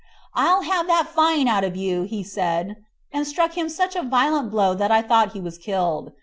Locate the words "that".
0.87-1.09, 4.73-4.89